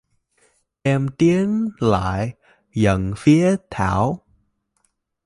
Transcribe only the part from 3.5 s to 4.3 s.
thảo